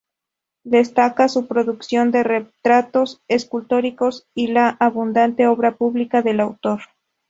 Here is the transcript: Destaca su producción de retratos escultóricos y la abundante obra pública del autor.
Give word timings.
Destaca 0.65 1.29
su 1.29 1.45
producción 1.45 2.09
de 2.09 2.23
retratos 2.23 3.21
escultóricos 3.27 4.25
y 4.33 4.47
la 4.47 4.67
abundante 4.79 5.45
obra 5.45 5.75
pública 5.77 6.23
del 6.23 6.39
autor. 6.39 6.79